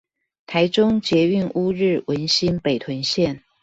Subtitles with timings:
[0.47, 3.41] 臺中捷運烏日文心北屯線